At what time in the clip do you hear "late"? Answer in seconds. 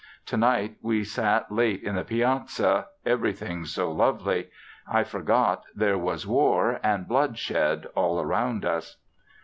1.51-1.83